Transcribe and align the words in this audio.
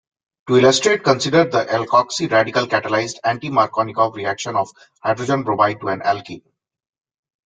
To 0.47 0.57
illustrate, 0.57 1.03
consider 1.03 1.43
the 1.43 1.63
alkoxy 1.67 2.25
radical-catalyzed, 2.31 3.17
anti-Markovnikov 3.23 4.15
reaction 4.15 4.55
of 4.55 4.71
hydrogen 5.03 5.43
bromide 5.43 5.79
to 5.79 5.89
an 5.89 5.99
alkene. 5.99 6.41